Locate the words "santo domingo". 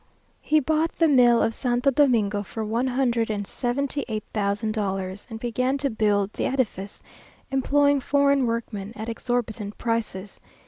1.53-2.41